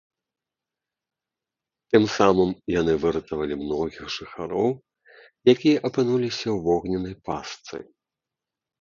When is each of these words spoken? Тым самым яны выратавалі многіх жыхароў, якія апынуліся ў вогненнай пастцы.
Тым 1.95 2.03
самым 2.17 2.49
яны 2.79 2.93
выратавалі 3.05 3.53
многіх 3.63 4.03
жыхароў, 4.17 4.69
якія 5.57 5.77
апынуліся 5.91 6.45
ў 6.45 6.57
вогненнай 6.69 7.15
пастцы. 7.31 7.75